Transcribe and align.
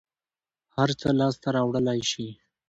هر 0.75 0.89
څه 0.99 1.07
لاس 1.19 1.35
ته 1.43 1.49
راوړلى 1.55 1.99
شې. 2.11 2.27